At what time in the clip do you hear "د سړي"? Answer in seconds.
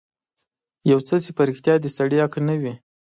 1.81-2.17